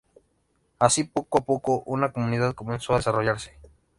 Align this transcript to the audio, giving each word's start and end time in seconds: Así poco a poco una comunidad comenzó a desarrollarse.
Así 0.79 1.03
poco 1.03 1.37
a 1.37 1.45
poco 1.45 1.83
una 1.85 2.11
comunidad 2.11 2.55
comenzó 2.55 2.93
a 2.93 2.97
desarrollarse. 2.97 3.59